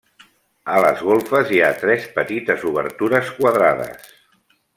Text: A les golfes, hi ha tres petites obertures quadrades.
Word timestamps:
A 0.75 0.77
les 0.83 1.03
golfes, 1.09 1.51
hi 1.55 1.59
ha 1.65 1.69
tres 1.81 2.07
petites 2.15 2.65
obertures 2.71 3.31
quadrades. 3.37 4.11